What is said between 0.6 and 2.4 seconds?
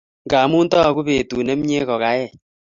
tokguu betut nemie kokaech